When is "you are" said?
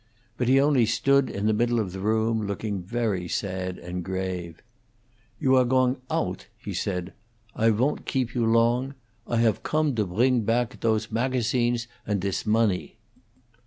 5.39-5.63